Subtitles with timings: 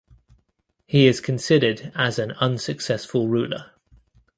[0.87, 3.73] He is considered as an unsuccessful ruler.